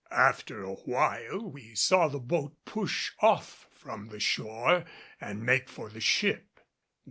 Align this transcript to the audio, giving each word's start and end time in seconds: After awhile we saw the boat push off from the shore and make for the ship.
After 0.09 0.63
awhile 0.63 1.41
we 1.47 1.75
saw 1.75 2.07
the 2.07 2.17
boat 2.19 2.55
push 2.65 3.11
off 3.19 3.67
from 3.71 4.07
the 4.07 4.19
shore 4.19 4.83
and 5.19 5.45
make 5.45 5.69
for 5.69 5.89
the 5.89 6.01
ship. 6.01 6.59